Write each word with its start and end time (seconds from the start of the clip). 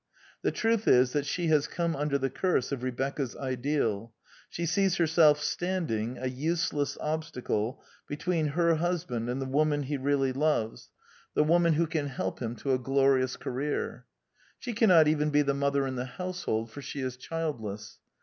The 0.41 0.49
truth 0.51 0.87
is 0.87 1.13
that 1.13 1.27
she 1.27 1.49
has 1.49 1.67
come 1.67 1.95
under 1.95 2.17
the 2.17 2.31
curse 2.31 2.71
of 2.71 2.81
Rebecca's 2.81 3.35
ideal: 3.35 4.11
she 4.49 4.65
sees 4.65 4.95
her 4.97 5.05
self 5.05 5.39
standing, 5.39 6.17
a 6.17 6.25
useless 6.25 6.97
obstacle, 6.99 7.83
between 8.07 8.47
her 8.57 8.73
hus 8.77 9.03
band 9.03 9.29
and 9.29 9.39
the 9.39 9.45
woman 9.45 9.83
he 9.83 9.97
really 9.97 10.33
loves, 10.33 10.89
the 11.35 11.43
woman 11.43 11.73
1 11.73 11.81
1 11.81 11.85
6 11.85 11.93
The 11.93 11.99
Quintessence 11.99 12.09
of 12.09 12.09
Ibsenism 12.09 12.09
who 12.09 12.09
can 12.09 12.15
help 12.17 12.39
him 12.39 12.55
to 12.55 12.73
a 12.73 12.83
glorious 12.83 13.37
career. 13.37 14.05
She 14.57 14.73
can 14.73 14.89
not 14.89 15.07
even 15.07 15.29
be 15.29 15.41
the 15.43 15.53
mother 15.53 15.85
in 15.85 15.95
the 15.97 16.05
household; 16.05 16.71
for 16.71 16.81
she 16.81 17.01
is 17.01 17.15
childless. 17.15 17.99